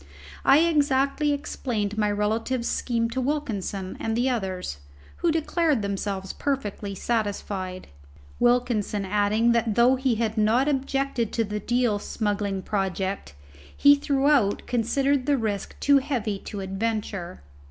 I 0.43 0.61
exactly 0.61 1.31
explained 1.31 1.95
my 1.95 2.09
relative's 2.09 2.67
scheme 2.67 3.07
to 3.11 3.21
Wilkinson 3.21 3.97
and 3.99 4.17
the 4.17 4.31
others, 4.31 4.79
who 5.17 5.31
declared 5.31 5.83
themselves 5.83 6.33
perfectly 6.33 6.95
satisfied, 6.95 7.85
Wilkinson 8.39 9.05
adding 9.05 9.51
that 9.51 9.75
though 9.75 9.97
he 9.97 10.15
had 10.15 10.39
not 10.39 10.67
objected 10.67 11.31
to 11.33 11.43
the 11.43 11.59
Deal 11.59 11.99
smuggling 11.99 12.63
project 12.63 13.35
he 13.77 13.93
throughout 13.93 14.63
considered 14.65 15.27
the 15.27 15.37
risk 15.37 15.79
too 15.79 15.99
heavy 15.99 16.39
to 16.45 16.61
adventure. 16.61 17.43